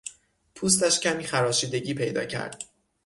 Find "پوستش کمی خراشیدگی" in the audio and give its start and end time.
0.55-1.93